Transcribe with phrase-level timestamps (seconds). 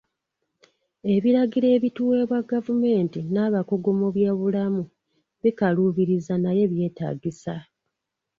[1.15, 4.83] Ebiragiro ebituweebwa gavumenti n'abakugu mu by'obulammu
[5.43, 7.55] bikaluubiriza naye byetaagisa.